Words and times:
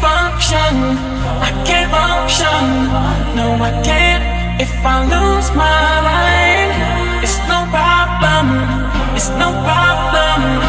function. 0.00 0.74
I 1.48 1.50
can't 1.66 1.90
function. 1.90 2.62
No, 3.36 3.46
I 3.68 3.72
can't. 3.82 4.24
If 4.60 4.72
I 4.84 4.96
lose 5.14 5.48
my 5.54 5.90
mind, 6.08 6.70
it's 7.24 7.38
no 7.50 7.58
problem. 7.74 8.44
It's 9.16 9.30
no 9.30 9.48
problem. 9.66 10.67